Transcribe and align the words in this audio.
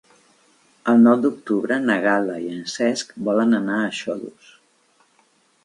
El 0.93 1.03
nou 1.07 1.19
d'octubre 1.25 1.77
na 1.83 1.97
Gal·la 2.05 2.39
i 2.45 2.49
en 2.55 2.65
Cesc 2.77 3.13
volen 3.29 3.55
anar 3.61 3.79
a 3.83 3.95
Xodos. 4.01 4.51